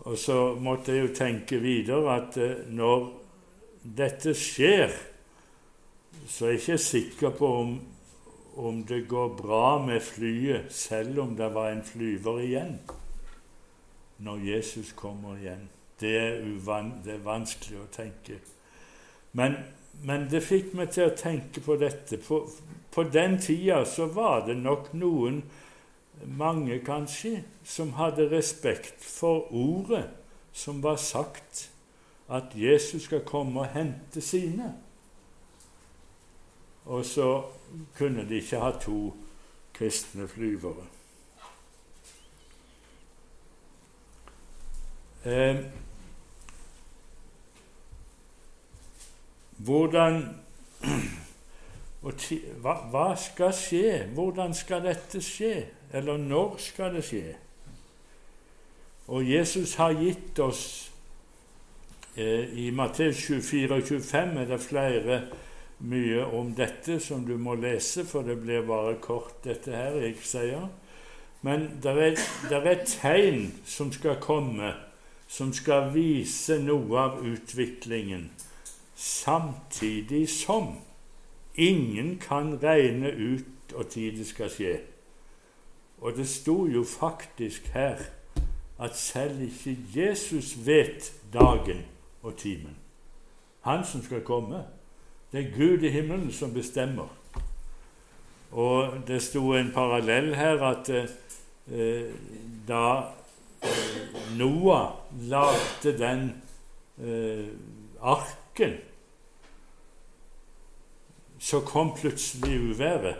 Og 0.00 0.18
så 0.18 0.54
måtte 0.54 0.92
jeg 0.92 1.08
jo 1.08 1.14
tenke 1.14 1.60
videre 1.60 2.16
at 2.16 2.36
eh, 2.40 2.62
når 2.72 3.10
dette 3.96 4.34
skjer, 4.36 4.94
så 6.26 6.46
er 6.46 6.54
jeg 6.54 6.60
ikke 6.60 6.78
sikker 6.78 7.34
på 7.36 7.50
om, 7.60 7.74
om 8.56 8.80
det 8.84 9.04
går 9.08 9.34
bra 9.36 9.78
med 9.84 10.00
flyet, 10.00 10.72
selv 10.72 11.20
om 11.20 11.36
det 11.36 11.52
var 11.54 11.70
en 11.70 11.84
flyver 11.84 12.40
igjen 12.46 12.80
når 14.20 14.42
Jesus 14.44 14.92
kommer 14.92 15.36
igjen. 15.36 15.68
Det 16.00 16.16
er, 16.16 16.42
uvan, 16.44 16.92
det 17.04 17.14
er 17.14 17.24
vanskelig 17.24 17.78
å 17.80 17.86
tenke. 17.92 18.36
Men, 19.36 19.56
men, 19.92 20.28
det 20.30 20.42
fikk 20.44 20.74
meg 20.78 20.92
til 20.94 21.10
å 21.10 21.16
tenke 21.16 21.62
på 21.64 21.76
dette. 21.80 22.18
På, 22.24 22.44
på 22.90 23.04
den 23.12 23.38
tida 23.42 23.84
så 23.84 24.06
var 24.12 24.46
det 24.46 24.56
nok 24.60 24.92
noen, 24.96 25.42
mange 26.24 26.78
kanskje, 26.84 27.42
som 27.64 27.94
hadde 27.96 28.28
respekt 28.32 29.04
for 29.04 29.46
ordet 29.56 30.06
som 30.52 30.82
var 30.82 30.96
sagt, 30.96 31.70
at 32.28 32.54
Jesus 32.54 33.02
skal 33.02 33.24
komme 33.24 33.60
og 33.60 33.72
hente 33.74 34.20
sine. 34.20 34.74
Og 36.84 37.04
så 37.04 37.42
kunne 37.96 38.28
de 38.28 38.40
ikke 38.40 38.60
ha 38.60 38.70
to 38.80 39.12
kristne 39.74 40.28
flyvere. 40.28 40.86
Eh, 45.24 45.56
Hvordan 49.64 50.22
hva, 52.62 52.74
hva 52.90 53.08
skal 53.20 53.52
skje? 53.52 54.06
Hvordan 54.14 54.54
skal 54.56 54.84
dette 54.86 55.20
skje? 55.24 55.66
Eller 55.92 56.16
når 56.16 56.56
skal 56.62 56.94
det 56.96 57.04
skje? 57.04 57.34
Og 59.10 59.26
Jesus 59.26 59.74
har 59.74 59.92
gitt 59.98 60.38
oss 60.38 60.62
eh, 62.16 62.46
I 62.56 62.70
Matteus 62.70 63.20
24 63.26 63.74
og 63.74 63.82
25 63.82 64.38
er 64.38 64.48
det 64.48 64.60
flere 64.62 65.22
mye 65.80 66.24
om 66.36 66.52
dette 66.54 67.00
som 67.00 67.24
du 67.26 67.36
må 67.40 67.56
lese, 67.56 68.04
for 68.04 68.22
det 68.22 68.36
blir 68.40 68.62
bare 68.68 68.98
kort, 69.00 69.40
dette 69.44 69.72
her, 69.72 69.96
jeg 70.00 70.16
sier. 70.24 70.68
Men 71.42 71.66
det 71.82 71.96
er, 71.96 72.20
er 72.60 72.84
tegn 72.84 73.46
som 73.64 73.92
skal 73.92 74.20
komme, 74.20 74.74
som 75.28 75.52
skal 75.56 75.88
vise 75.94 76.60
noe 76.60 77.00
av 77.00 77.18
utviklingen 77.24 78.28
samtidig 79.00 80.28
som 80.28 80.74
ingen 81.54 82.18
kan 82.18 82.62
regne 82.62 83.10
ut 83.10 83.44
når 83.72 83.82
det 83.94 84.26
skal 84.26 84.50
skje. 84.50 84.74
Og 86.00 86.16
det 86.16 86.28
sto 86.28 86.66
jo 86.66 86.84
faktisk 86.84 87.70
her 87.72 87.96
at 88.80 88.96
selv 88.96 89.40
ikke 89.42 89.76
Jesus 89.94 90.66
vet 90.66 91.12
dagen 91.32 91.84
og 92.22 92.36
timen. 92.36 92.76
Han 93.60 93.84
som 93.84 94.02
skal 94.02 94.20
komme. 94.20 94.64
Det 95.32 95.40
er 95.40 95.56
Gud 95.56 95.82
i 95.82 95.88
himmelen 95.88 96.32
som 96.32 96.54
bestemmer. 96.54 97.08
Og 98.52 98.92
det 99.06 99.22
sto 99.22 99.52
en 99.54 99.72
parallell 99.74 100.34
her 100.34 100.62
at 100.62 100.88
eh, 100.90 102.10
da 102.68 103.02
eh, 103.62 104.38
Noah 104.38 104.92
lagde 105.20 105.98
den 105.98 106.32
eh, 106.98 107.46
arken, 108.00 108.80
så 111.40 111.60
kom 111.64 111.94
plutselig 111.96 112.60
uværet. 112.60 113.16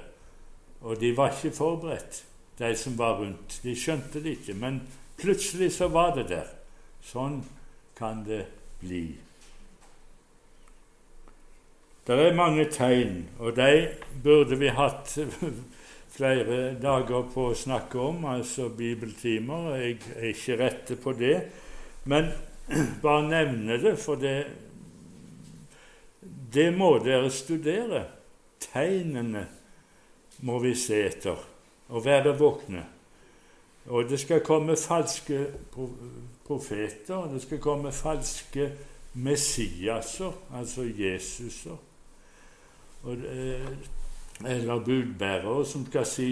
Og 0.80 1.00
de 1.00 1.16
var 1.16 1.32
ikke 1.32 1.56
forberedt, 1.56 2.24
de 2.58 2.76
som 2.76 2.98
var 2.98 3.18
rundt. 3.20 3.60
De 3.62 3.74
skjønte 3.76 4.22
det 4.22 4.38
ikke, 4.38 4.54
men 4.54 4.82
plutselig 5.20 5.72
så 5.72 5.88
var 5.88 6.14
det 6.16 6.28
der. 6.28 6.48
Sånn 7.04 7.40
kan 7.96 8.24
det 8.24 8.44
bli. 8.80 9.04
Det 12.06 12.16
er 12.16 12.36
mange 12.36 12.64
tegn, 12.72 13.26
og 13.38 13.56
de 13.56 13.88
burde 14.24 14.56
vi 14.58 14.72
hatt 14.72 15.12
flere 16.16 16.60
dager 16.80 17.28
på 17.32 17.50
å 17.50 17.56
snakke 17.56 18.00
om, 18.00 18.24
altså 18.28 18.68
bibeltimer. 18.74 19.76
Jeg 19.78 19.98
er 20.16 20.32
ikke 20.32 20.56
rette 20.60 20.96
på 21.00 21.14
det, 21.16 21.36
men 22.10 22.32
bare 23.04 23.28
nevne 23.28 23.78
det, 23.80 23.94
for 24.00 24.20
det, 24.20 24.36
det 26.52 26.70
må 26.76 26.98
dere 27.04 27.30
studere. 27.30 28.04
Tegnene 28.60 29.46
må 30.46 30.58
vi 30.62 30.74
se 30.78 31.04
etter 31.08 31.38
og 31.90 32.04
være 32.04 32.36
våkne. 32.38 32.84
Og 33.90 34.08
det 34.10 34.20
skal 34.20 34.44
komme 34.44 34.76
falske 34.76 35.46
profeter, 36.46 37.28
det 37.32 37.42
skal 37.42 37.62
komme 37.62 37.92
falske 37.92 38.70
Messiaser, 39.14 40.32
altså 40.54 40.84
Jesuser 40.86 41.78
og, 43.02 43.16
eller 44.46 44.84
budbærere 44.84 45.66
som 45.66 45.86
skal 45.86 46.06
si 46.06 46.30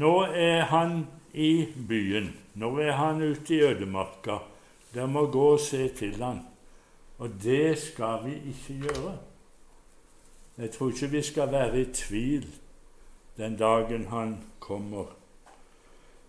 Nå 0.00 0.20
er 0.22 0.68
han 0.70 1.00
i 1.34 1.66
byen. 1.88 2.28
Nå 2.54 2.76
er 2.78 2.92
han 2.94 3.22
ute 3.22 3.56
i 3.56 3.62
ødemarka. 3.66 4.36
Dere 4.94 5.08
må 5.10 5.24
gå 5.26 5.46
og 5.56 5.60
se 5.60 5.88
til 5.98 6.22
han. 6.22 6.44
Og 7.20 7.30
det 7.42 7.78
skal 7.78 8.24
vi 8.24 8.34
ikke 8.34 8.80
gjøre. 8.82 9.18
Jeg 10.58 10.70
tror 10.70 10.88
ikke 10.88 11.10
vi 11.10 11.22
skal 11.22 11.52
være 11.52 11.80
i 11.80 11.84
tvil 11.84 12.46
den 13.36 13.56
dagen 13.56 14.06
han 14.06 14.38
kommer. 14.60 15.04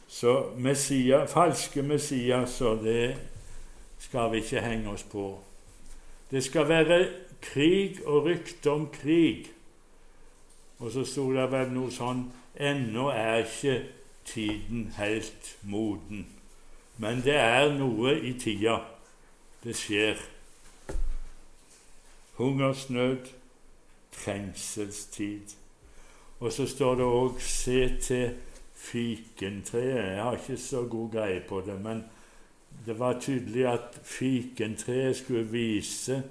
Så 0.07 0.51
messia, 0.57 1.25
falske 1.25 1.81
messiaser, 1.81 2.75
det 2.83 3.15
skal 4.00 4.31
vi 4.31 4.38
ikke 4.38 4.62
henge 4.62 4.89
oss 4.89 5.03
på. 5.03 5.39
Det 6.31 6.43
skal 6.43 6.69
være 6.69 7.07
krig 7.41 7.98
og 8.05 8.25
rykte 8.25 8.71
om 8.71 8.89
krig. 8.93 9.48
Og 10.79 10.91
så 10.91 11.05
sto 11.05 11.29
det 11.33 11.48
vel 11.51 11.71
noe 11.71 11.91
sånn 11.91 12.27
Ennå 12.60 13.07
er 13.15 13.45
ikke 13.45 13.77
tiden 14.27 14.91
helt 14.98 15.55
moden. 15.63 16.27
Men 16.98 17.24
det 17.24 17.38
er 17.39 17.71
noe 17.77 18.17
i 18.19 18.33
tida. 18.39 18.81
Det 19.63 19.75
skjer. 19.75 20.19
Hungersnød, 22.41 23.17
trengselstid. 24.12 25.41
Og 26.39 26.51
så 26.51 26.67
står 26.67 26.95
det 26.95 27.06
òg 27.06 27.39
'se 27.39 27.97
til 28.01 28.38
fikentreet'. 28.73 30.12
Jeg 30.15 30.23
har 30.23 30.34
ikke 30.34 30.58
så 30.58 30.84
god 30.84 31.12
greie 31.12 31.43
på 31.49 31.62
det, 31.62 31.82
men 31.82 32.04
det 32.86 32.99
var 32.99 33.19
tydelig 33.19 33.67
at 33.67 33.99
fikentreet 34.04 35.17
skulle 35.17 35.51
vise 35.51 36.23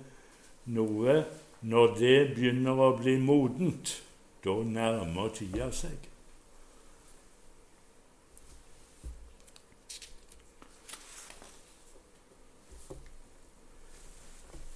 noe 0.64 1.24
når 1.60 1.94
det 1.94 2.34
begynner 2.34 2.72
å 2.72 2.96
bli 2.96 3.18
modent. 3.18 4.02
Da 4.44 4.50
nærmer 4.64 5.28
tida 5.28 5.70
seg. 5.70 5.98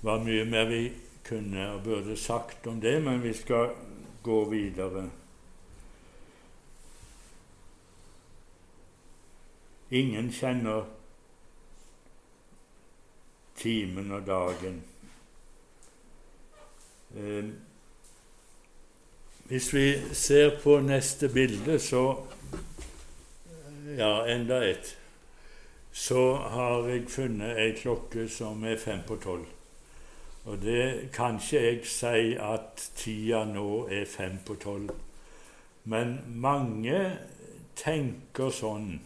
Det 0.01 0.11
var 0.11 0.25
mye 0.25 0.45
mer 0.45 0.65
vi 0.65 0.93
kunne 1.25 1.71
og 1.73 1.83
burde 1.85 2.17
sagt 2.17 2.67
om 2.67 2.81
det, 2.81 3.03
men 3.03 3.23
vi 3.23 3.33
skal 3.33 3.71
gå 4.23 4.45
videre. 4.51 5.11
Ingen 9.91 10.33
kjenner 10.33 10.85
timen 13.57 14.13
og 14.13 14.27
dagen. 14.27 14.83
Eh, 17.17 17.45
hvis 19.45 19.75
vi 19.75 19.89
ser 20.13 20.57
på 20.63 20.81
neste 20.81 21.29
bilde, 21.29 21.79
så 21.79 22.25
Ja, 23.97 24.27
enda 24.27 24.65
et. 24.65 24.97
Så 25.93 26.35
har 26.35 26.89
jeg 26.89 27.05
funnet 27.09 27.59
ei 27.63 27.75
klokke 27.79 28.25
som 28.29 28.65
er 28.65 28.81
fem 28.81 29.05
på 29.07 29.21
tolv. 29.23 29.54
Og 30.45 30.61
det 30.63 31.11
kan 31.13 31.39
ikke 31.41 31.63
jeg 31.63 31.87
si 31.89 32.35
at 32.37 32.91
tida 32.97 33.45
nå 33.49 33.87
er 33.89 34.05
fem 34.05 34.37
på 34.47 34.59
tolv. 34.61 34.93
Men 35.85 36.19
mange 36.29 36.99
tenker 37.77 38.53
sånn. 38.53 39.01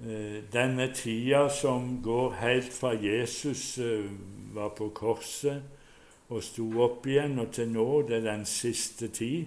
Eh, 0.00 0.40
denne 0.52 0.88
tida 0.96 1.46
som 1.52 2.00
går 2.02 2.38
helt 2.40 2.72
fra 2.72 2.94
Jesus 2.96 3.78
eh, 3.78 4.08
var 4.56 4.72
på 4.76 4.88
korset, 4.96 5.62
og 6.32 6.42
sto 6.42 6.66
opp 6.82 7.06
igjen, 7.06 7.38
og 7.38 7.52
til 7.52 7.68
nå 7.72 7.86
det 8.08 8.18
er 8.22 8.26
den 8.30 8.48
siste 8.48 9.08
tid. 9.12 9.44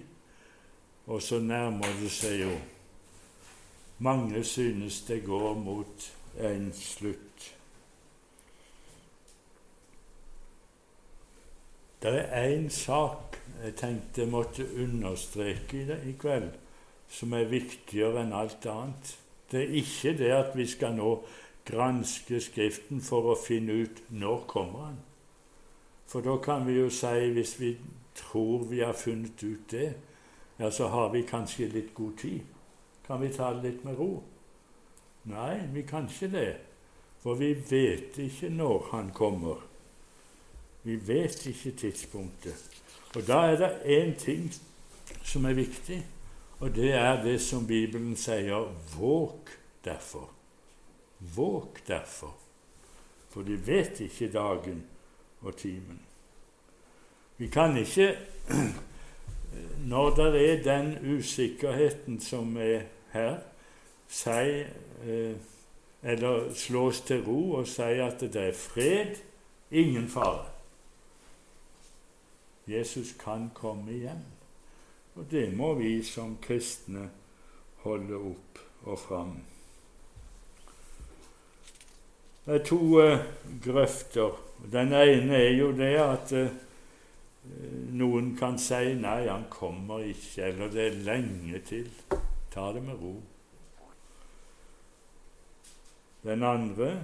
Og 1.08 1.22
så 1.22 1.40
nærmer 1.42 1.90
det 2.00 2.10
seg 2.12 2.42
jo. 2.44 2.54
Mange 4.04 4.44
synes 4.44 5.00
det 5.08 5.24
går 5.26 5.54
mot 5.58 6.10
en 6.38 6.70
slutt. 6.72 7.57
Det 12.02 12.10
er 12.14 12.54
én 12.54 12.68
sak 12.70 13.40
jeg 13.64 13.74
tenkte 13.74 14.22
jeg 14.22 14.30
måtte 14.30 14.66
understreke 14.82 15.80
i, 15.80 15.84
det, 15.86 15.98
i 16.06 16.12
kveld, 16.14 16.52
som 17.10 17.32
er 17.34 17.50
viktigere 17.50 18.22
enn 18.22 18.34
alt 18.38 18.66
annet. 18.70 19.16
Det 19.50 19.64
er 19.64 19.72
ikke 19.80 20.12
det 20.18 20.30
at 20.30 20.52
vi 20.54 20.66
skal 20.70 20.94
nå 20.94 21.08
granske 21.66 22.38
Skriften 22.40 23.02
for 23.02 23.32
å 23.32 23.38
finne 23.40 23.80
ut 23.82 24.02
når 24.14 24.44
kommer 24.46 24.84
han. 24.86 25.00
For 26.08 26.22
da 26.24 26.36
kan 26.44 26.66
vi 26.68 26.78
jo 26.78 26.86
si, 26.92 27.32
hvis 27.34 27.56
vi 27.60 27.72
tror 28.16 28.68
vi 28.70 28.78
har 28.84 28.94
funnet 28.96 29.42
ut 29.42 29.66
det, 29.70 29.88
ja, 30.58 30.70
så 30.70 30.88
har 30.88 31.10
vi 31.12 31.26
kanskje 31.26 31.68
litt 31.72 31.90
god 31.94 32.14
tid. 32.22 32.40
Kan 33.06 33.20
vi 33.20 33.32
ta 33.34 33.50
det 33.54 33.64
litt 33.64 33.84
med 33.84 33.98
ro? 33.98 34.22
Nei, 35.28 35.66
vi 35.74 35.82
kan 35.82 36.06
ikke 36.06 36.30
det. 36.32 36.50
For 37.18 37.34
vi 37.34 37.52
vet 37.58 38.18
ikke 38.22 38.50
når 38.54 38.88
han 38.92 39.10
kommer. 39.14 39.67
Vi 40.88 41.08
vet 41.08 41.46
ikke 41.46 41.70
tidspunktet. 41.76 42.70
Og 43.14 43.26
da 43.26 43.32
er 43.32 43.56
det 43.56 43.68
én 43.84 44.14
ting 44.18 44.54
som 45.22 45.44
er 45.44 45.52
viktig, 45.52 46.06
og 46.60 46.74
det 46.74 46.92
er 46.92 47.22
det 47.22 47.40
som 47.44 47.66
Bibelen 47.66 48.16
sier 48.16 48.70
våg 48.96 49.52
derfor. 49.84 50.30
Våg 51.36 51.76
derfor. 51.88 52.32
For 53.28 53.44
de 53.44 53.60
vet 53.66 54.00
ikke 54.00 54.32
dagen 54.32 54.82
og 55.40 55.56
timen. 55.56 56.00
Vi 57.36 57.52
kan 57.52 57.76
ikke, 57.76 58.16
når 59.92 60.10
det 60.16 60.50
er 60.50 60.62
den 60.64 61.16
usikkerheten 61.18 62.20
som 62.20 62.56
er 62.56 62.88
her, 63.12 63.42
si 64.08 64.64
eh, 65.04 65.36
eller 66.02 66.54
slås 66.54 67.00
til 67.00 67.26
ro 67.26 67.52
og 67.60 67.68
si 67.68 67.98
at 68.00 68.20
det 68.20 68.36
er 68.36 68.54
fred, 68.56 69.20
ingen 69.70 70.08
fare. 70.08 70.57
Jesus 72.68 73.14
kan 73.18 73.50
komme 73.54 73.92
igjen. 73.92 74.24
Og 75.14 75.26
det 75.30 75.48
må 75.56 75.74
vi 75.74 76.02
som 76.04 76.36
kristne 76.42 77.08
holde 77.84 78.18
opp 78.32 78.60
og 78.84 78.98
fram. 78.98 79.38
Det 82.44 82.60
er 82.60 82.64
to 82.64 82.82
eh, 83.02 83.24
grøfter 83.64 84.36
den 84.72 84.92
ene 84.92 85.34
er 85.34 85.52
jo 85.54 85.72
det 85.72 85.94
at 86.02 86.32
eh, 86.34 86.48
noen 87.94 88.34
kan 88.36 88.58
si 88.58 88.94
'nei, 88.94 89.28
han 89.28 89.44
kommer 89.50 89.98
ikke', 89.98 90.42
eller 90.44 90.68
'det 90.68 90.86
er 90.86 91.02
lenge 91.04 91.58
til'. 91.58 92.18
Ta 92.50 92.72
det 92.72 92.82
med 92.82 92.94
ro. 92.94 93.22
Den 96.22 96.42
andre 96.42 97.02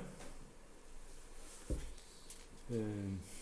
eh, 2.70 3.33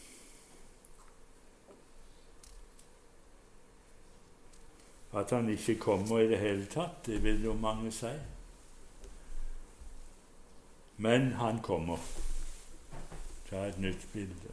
at 5.15 5.31
han 5.31 5.49
ikke 5.49 5.75
kommer 5.79 6.19
i 6.19 6.29
det 6.29 6.39
hele 6.39 6.67
tatt. 6.67 7.07
Det 7.07 7.23
vil 7.25 7.45
jo 7.45 7.55
mange 7.55 7.93
si. 7.93 8.13
Men 10.97 11.33
han 11.33 11.61
kommer. 11.63 11.99
Ta 13.51 13.67
et 13.69 13.79
nytt 13.79 14.07
bilde. 14.13 14.53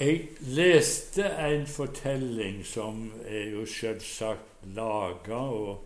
Jeg 0.00 0.28
leste 0.40 1.24
en 1.24 1.66
fortelling 1.66 2.64
som 2.66 3.12
er 3.28 3.50
jo 3.52 3.66
selvsagt 3.66 4.64
laga, 4.74 5.34
og, 5.34 5.84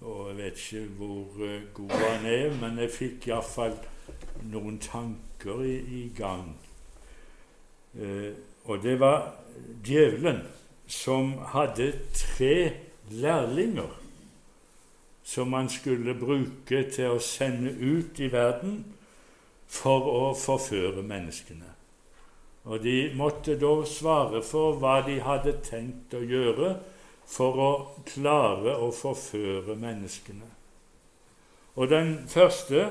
og, 0.00 0.28
jeg 0.28 0.36
vet 0.36 0.60
ikke 0.60 0.88
hvor 0.98 1.46
eh, 1.46 1.62
god 1.74 1.90
han 1.90 2.26
er, 2.26 2.56
men 2.60 2.78
jeg 2.78 2.92
fikk 2.92 3.28
iallfall 3.28 3.78
noen 4.52 4.78
tanker 4.78 5.64
i, 5.64 5.76
i 5.76 6.02
gang. 6.16 6.52
Eh, 7.96 8.36
og 8.64 8.82
det 8.82 8.98
var 9.00 9.32
djevelen 9.84 10.44
som 10.86 11.38
hadde 11.54 11.92
tre 12.14 12.72
lærlinger 13.10 14.00
som 15.24 15.52
han 15.52 15.68
skulle 15.68 16.14
bruke 16.14 16.82
til 16.92 17.14
å 17.16 17.20
sende 17.22 17.72
ut 17.72 18.20
i 18.20 18.28
verden 18.32 18.82
for 19.72 20.04
å 20.10 20.26
forføre 20.36 21.02
menneskene. 21.02 21.70
Og 22.64 22.82
de 22.84 23.10
måtte 23.16 23.56
da 23.60 23.72
svare 23.88 24.42
for 24.44 24.76
hva 24.80 24.98
de 25.06 25.16
hadde 25.24 25.56
tenkt 25.64 26.14
å 26.16 26.20
gjøre 26.20 26.74
for 27.28 27.60
å 27.60 27.72
klare 28.08 28.76
å 28.76 28.90
forføre 28.92 29.76
menneskene. 29.80 30.48
Og 31.74 31.88
den 31.90 32.14
første, 32.28 32.86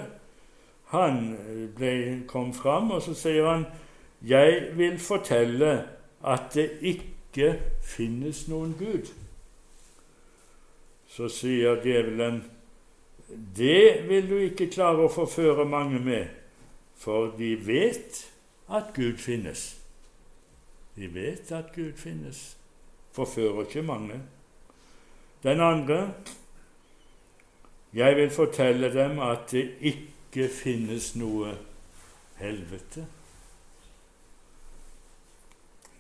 han 0.90 1.22
ble, 1.78 1.94
kom 2.28 2.52
fram, 2.54 2.92
og 2.92 3.02
så 3.02 3.14
sier 3.14 3.46
han, 3.46 3.66
'Jeg 4.22 4.78
vil 4.78 5.00
fortelle 5.00 5.86
at 6.24 6.54
det 6.54 6.70
ikke 6.82 7.13
finnes 7.82 8.48
noen 8.48 8.76
Gud. 8.80 9.10
Så 11.08 11.30
sier 11.30 11.82
djevelen, 11.82 12.44
det 13.56 14.08
vil 14.10 14.30
du 14.30 14.38
ikke 14.42 14.70
klare 14.74 15.06
å 15.06 15.12
forføre 15.14 15.66
mange 15.70 16.02
med, 16.02 16.28
for 16.98 17.34
de 17.38 17.54
vet 17.66 18.24
at 18.70 18.94
Gud 18.96 19.18
finnes. 19.22 19.74
De 20.96 21.10
vet 21.14 21.52
at 21.52 21.74
Gud 21.76 21.94
finnes. 21.98 22.56
Forfører 23.14 23.66
ikke 23.66 23.86
mange. 23.86 24.22
Den 25.44 25.62
andre 25.62 26.14
Jeg 27.94 28.16
vil 28.18 28.30
fortelle 28.34 28.90
dem 28.94 29.20
at 29.22 29.52
det 29.52 29.68
ikke 29.82 30.48
finnes 30.50 31.12
noe 31.16 31.52
helvete. 32.40 33.06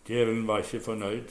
Djevelen 0.08 0.48
var 0.48 0.58
ikke 0.58 0.80
fornøyd. 0.80 1.30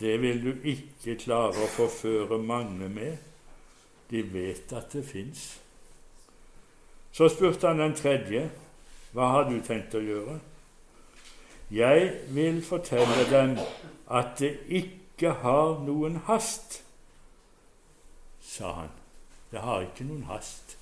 Det 0.00 0.20
vil 0.22 0.44
du 0.44 0.52
ikke 0.64 1.16
klare 1.20 1.58
å 1.58 1.72
forføre 1.74 2.38
mange 2.38 2.88
med. 2.88 3.16
De 4.10 4.22
vet 4.32 4.72
at 4.72 4.92
det 4.92 5.04
fins. 5.06 5.60
Så 7.12 7.28
spurte 7.28 7.68
han 7.68 7.82
den 7.82 7.94
tredje. 7.98 8.46
Hva 9.12 9.26
har 9.34 9.50
du 9.50 9.58
tenkt 9.66 9.94
å 9.98 10.02
gjøre? 10.02 10.38
Jeg 11.70 12.12
vil 12.34 12.62
fortelle 12.66 13.26
dem 13.30 13.58
at 14.10 14.38
det 14.38 14.56
ikke 14.66 15.34
har 15.42 15.82
noen 15.86 16.16
hast, 16.26 16.80
sa 18.42 18.72
han. 18.80 18.90
Det 19.50 19.62
har 19.62 19.84
ikke 19.86 20.06
noen 20.08 20.24
hast. 20.30 20.76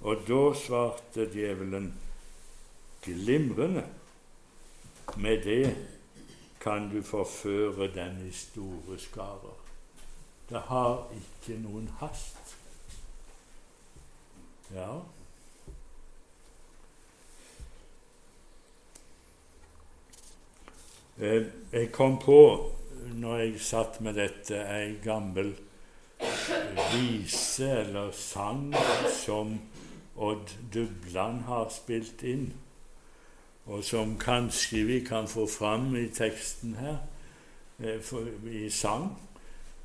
Og 0.00 0.22
da 0.26 0.42
svarte 0.58 1.26
djevelen 1.34 1.92
glimrende 3.02 3.84
med 5.16 5.42
det 5.44 5.76
kan 6.60 6.90
du 6.90 7.02
forføre 7.02 7.94
den 7.94 8.26
i 8.28 8.32
store 8.32 8.98
skarer. 8.98 9.56
Det 10.48 10.60
har 10.60 11.08
ikke 11.12 11.60
noen 11.60 11.90
hast. 12.00 12.56
Ja 14.74 14.98
eh, 21.20 21.46
Jeg 21.72 21.92
kom 21.92 22.18
på, 22.18 22.70
når 23.14 23.36
jeg 23.36 23.60
satt 23.60 24.00
med 24.00 24.14
dette, 24.20 24.60
ei 24.60 24.98
gammel 25.04 25.54
vise 26.92 27.70
eller 27.80 28.10
sang 28.12 28.74
som 29.24 29.58
Odd 30.16 30.52
Dubland 30.74 31.46
har 31.48 31.68
spilt 31.72 32.22
inn 32.26 32.50
og 33.68 33.84
som 33.84 34.16
kanskje 34.18 34.84
vi 34.88 35.00
kan 35.04 35.28
få 35.28 35.46
fram 35.46 35.96
i 35.96 36.08
teksten 36.08 36.74
her, 36.80 36.96
eh, 37.84 38.12
i 38.52 38.70
sang. 38.70 39.10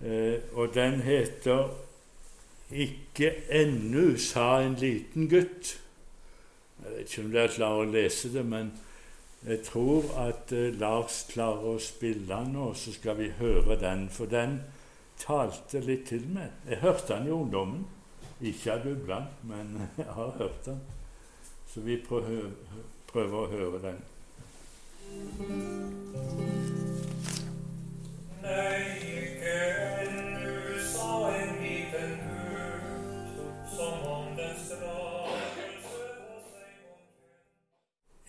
Eh, 0.01 0.39
og 0.53 0.73
den 0.73 1.01
heter 1.01 1.69
'Ikke 2.71 3.31
ennu', 3.49 4.17
sa 4.17 4.61
en 4.61 4.73
liten 4.73 5.29
gutt. 5.29 5.79
Jeg 6.83 6.91
vet 6.91 6.99
ikke 6.99 7.25
om 7.25 7.31
dere 7.31 7.47
klarer 7.47 7.85
å 7.85 7.91
lese 7.91 8.33
det, 8.33 8.45
men 8.45 8.71
jeg 9.47 9.61
tror 9.63 10.03
at 10.17 10.51
eh, 10.51 10.73
Lars 10.79 11.25
klarer 11.29 11.75
å 11.75 11.79
spille 11.79 12.27
den 12.27 12.53
nå, 12.53 12.73
så 12.73 12.93
skal 12.93 13.17
vi 13.17 13.29
høre 13.39 13.79
den. 13.79 14.09
For 14.09 14.25
den 14.25 14.61
talte 15.19 15.79
litt 15.79 16.07
til 16.07 16.27
meg. 16.27 16.51
Jeg 16.69 16.77
hørte 16.77 17.13
den 17.13 17.27
i 17.27 17.31
ungdommen. 17.35 17.85
Ikke 18.41 18.73
av 18.73 18.83
Dubland, 18.83 19.25
men 19.43 19.75
jeg 19.97 20.05
har 20.05 20.35
hørt 20.37 20.65
den. 20.65 20.79
Så 21.73 21.81
vi 21.81 21.97
prøver, 22.07 22.51
prøve 23.13 23.43
å 23.43 23.49
høre 23.51 23.79
den. 23.83 24.01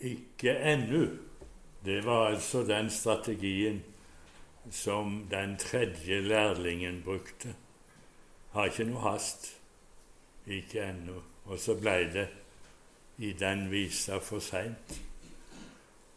Ikke 0.04 0.52
ennå. 0.60 1.06
Det 1.84 2.00
var 2.04 2.26
altså 2.34 2.62
den 2.68 2.90
strategien 2.90 3.82
som 4.70 5.26
den 5.30 5.56
tredje 5.56 6.20
lærlingen 6.20 7.02
brukte. 7.04 7.54
Har 8.52 8.68
ikke 8.68 8.84
noe 8.88 9.00
hast. 9.08 9.54
Ikke 10.46 10.84
ennå. 10.84 11.22
Og 11.48 11.60
så 11.60 11.76
blei 11.80 12.04
det 12.12 12.28
i 13.18 13.32
den 13.32 13.68
visa 13.70 14.18
for 14.18 14.42
seint. 14.42 15.00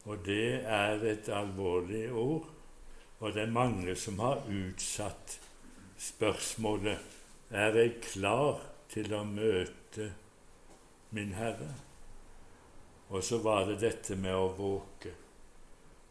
Og 0.08 0.24
det 0.26 0.64
er 0.64 1.04
et 1.04 1.30
alvorlig 1.30 2.08
ord, 2.12 2.48
og 3.20 3.34
det 3.34 3.44
er 3.44 3.52
mange 3.52 3.96
som 3.96 4.20
har 4.24 4.46
utsatt 4.48 5.40
spørsmålet 5.98 6.98
er 7.50 7.76
jeg 7.80 7.94
klar 8.04 8.60
til 8.92 9.14
å 9.16 9.24
møte 9.28 10.12
min 11.16 11.34
Herre? 11.38 11.72
Og 13.10 13.24
så 13.24 13.40
var 13.40 13.66
det 13.70 13.80
dette 13.82 14.18
med 14.20 14.36
å 14.36 14.50
våke. 14.58 15.14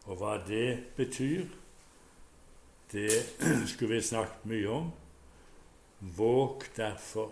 Og 0.07 0.17
hva 0.17 0.37
det 0.47 0.95
betyr, 0.97 1.45
det 2.91 3.11
skulle 3.69 3.97
vi 3.97 4.01
snakket 4.01 4.47
mye 4.49 4.71
om. 4.73 4.89
Våk 6.17 6.69
derfor. 6.77 7.29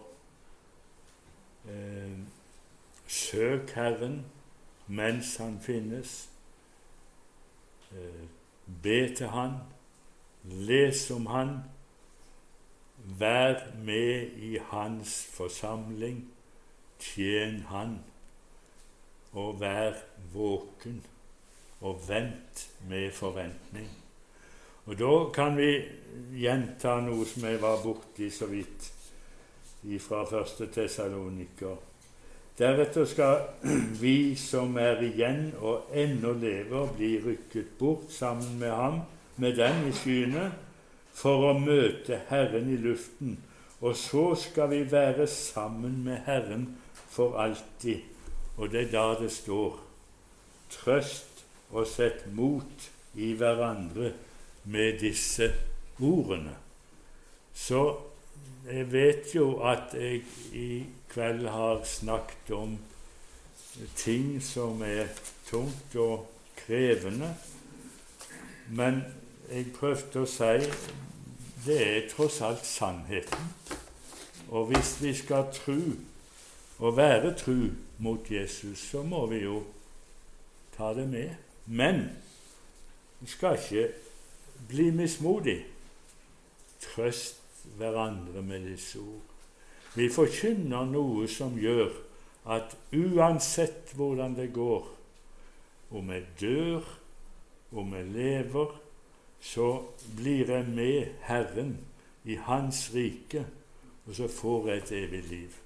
Eh, 1.66 2.18
Søk 3.08 3.70
Herren 3.76 4.26
mens 4.88 5.36
Han 5.38 5.60
finnes. 5.62 6.30
Eh, 7.92 8.28
be 8.84 9.16
til 9.16 9.28
Han. 9.28 9.52
Les 10.44 11.12
om 11.12 11.26
Han. 11.26 11.58
Vær 12.98 13.76
med 13.84 14.32
i 14.38 14.58
Hans 14.58 15.26
forsamling. 15.34 16.32
Tjen 17.00 17.60
Han. 17.60 18.00
Og 19.32 19.60
vær 19.60 19.94
våken. 20.34 21.04
Og 21.82 22.02
vent 22.08 22.72
med 22.90 23.12
forventning. 23.12 23.90
Og 24.86 25.00
Da 25.00 25.32
kan 25.34 25.58
vi 25.58 25.82
gjenta 26.38 27.00
noe 27.02 27.26
som 27.26 27.44
jeg 27.44 27.62
var 27.62 27.82
borti 27.84 28.30
så 28.30 28.46
vidt 28.46 28.92
fra 30.02 30.24
første 30.30 30.68
Tessaloniker. 30.72 31.76
Deretter 32.60 33.06
skal 33.06 33.42
vi 34.04 34.36
som 34.40 34.78
er 34.80 35.02
igjen 35.04 35.50
og 35.60 35.92
ennå 35.94 36.34
lever, 36.40 36.94
bli 36.96 37.12
rykket 37.24 37.76
bort 37.80 38.14
sammen 38.16 38.60
med 38.60 38.72
ham, 38.72 39.02
med 39.36 39.58
dem 39.60 39.90
i 39.90 39.92
skyene, 39.96 40.50
for 41.16 41.50
å 41.50 41.54
møte 41.60 42.22
Herren 42.30 42.70
i 42.72 42.78
luften. 42.80 43.38
Og 43.84 43.96
så 44.00 44.30
skal 44.40 44.72
vi 44.72 44.82
være 44.92 45.28
sammen 45.28 46.02
med 46.04 46.24
Herren 46.28 46.68
for 47.12 47.36
alltid. 47.40 48.04
Og 48.58 48.72
det 48.72 48.86
er 48.86 48.92
da 48.94 49.08
det 49.20 49.32
står 49.32 49.82
Trøst 50.72 51.44
og 51.72 51.86
sett 51.88 52.26
mot 52.34 52.88
i 53.16 53.34
hverandre 53.38 54.12
med 54.72 55.00
disse 55.00 55.52
ordene. 56.02 56.56
Så 57.54 57.84
jeg 58.66 58.92
vet 58.92 59.36
jo 59.36 59.60
at 59.62 59.94
jeg 59.94 60.24
i 60.54 60.86
kveld 61.10 61.48
har 61.48 61.84
snakket 61.84 62.52
om 62.52 62.78
ting 63.96 64.44
som 64.44 64.82
er 64.82 65.08
tungt 65.48 65.96
og 65.96 66.26
krevende. 66.58 67.36
Men 68.70 69.04
jeg 69.52 69.70
prøvde 69.76 70.24
å 70.24 70.30
si, 70.30 70.66
det 71.66 71.78
er 71.78 72.10
tross 72.10 72.42
alt 72.46 72.66
sannheten. 72.66 73.52
Og 74.50 74.72
hvis 74.72 74.96
vi 75.02 75.14
skal 75.18 75.50
tro 75.54 75.80
og 76.80 76.98
være 76.98 77.34
tru 77.38 77.70
mot 77.98 78.32
Jesus, 78.32 78.80
så 78.92 79.04
må 79.04 79.26
vi 79.30 79.44
jo 79.46 79.62
ta 80.78 80.94
det 80.98 81.08
med. 81.10 81.38
Men 81.66 82.10
vi 83.20 83.30
skal 83.30 83.58
ikke 83.62 83.88
bli 84.70 84.90
mismodig. 84.92 85.60
Trøst 86.82 87.45
hverandre 87.78 88.42
med 88.42 88.68
disse 88.70 89.00
ord. 89.00 89.34
Vi 89.96 90.10
forkynner 90.12 90.88
noe 90.90 91.28
som 91.32 91.56
gjør 91.60 91.94
at 92.52 92.76
uansett 92.94 93.94
hvordan 93.96 94.36
det 94.38 94.52
går, 94.54 94.88
om 95.96 96.10
jeg 96.12 96.26
dør, 96.40 96.88
om 97.72 97.94
jeg 97.96 98.10
lever, 98.12 98.74
så 99.40 99.70
blir 100.18 100.52
jeg 100.52 100.68
med 100.68 101.22
Herren 101.28 101.78
i 102.26 102.36
Hans 102.36 102.90
rike, 102.96 103.46
og 104.06 104.16
så 104.18 104.28
får 104.28 104.70
jeg 104.70 104.78
et 104.84 104.92
evig 105.04 105.24
liv 105.30 105.62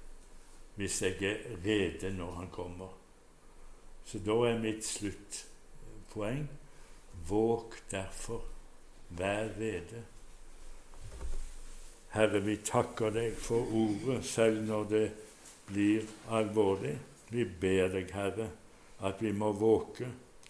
hvis 0.80 1.02
jeg 1.02 1.22
er 1.28 1.56
rede 1.64 2.08
når 2.16 2.30
Han 2.32 2.46
kommer. 2.48 2.88
Så 4.04 4.18
da 4.24 4.32
er 4.48 4.62
mitt 4.62 4.84
sluttpoeng 4.86 6.46
våg 7.28 7.74
derfor, 7.90 8.40
vær 9.10 9.50
rede. 9.58 10.00
Herre, 12.10 12.40
vi 12.42 12.56
takker 12.66 13.12
deg 13.14 13.36
for 13.38 13.70
ordet, 13.76 14.24
selv 14.26 14.64
når 14.66 14.88
det 14.90 15.04
blir 15.68 16.08
alvorlig. 16.34 16.96
Vi 17.30 17.44
ber 17.44 17.92
deg, 17.94 18.10
Herre, 18.14 18.48
at 19.06 19.22
vi 19.22 19.30
må 19.32 19.52
våke, 19.54 20.08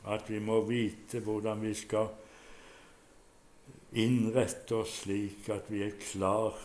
at 0.09 0.31
vi 0.31 0.41
må 0.41 0.63
vite 0.65 1.21
hvordan 1.21 1.61
vi 1.61 1.75
skal 1.77 2.09
innrette 4.01 4.79
oss 4.79 5.01
slik 5.03 5.49
at 5.51 5.69
vi 5.69 5.83
er 5.85 5.97
klar 5.99 6.57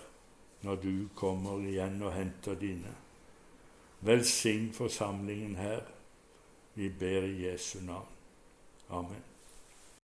når 0.66 0.82
du 0.82 0.94
kommer 1.18 1.62
igjen 1.66 2.00
og 2.06 2.14
henter 2.16 2.58
dine. 2.60 2.96
Velsign 4.06 4.72
forsamlingen 4.74 5.56
her. 5.60 5.86
Vi 6.76 6.90
ber 6.90 7.26
i 7.26 7.48
Jesu 7.48 7.80
navn. 7.86 8.12
Amen. 8.90 9.35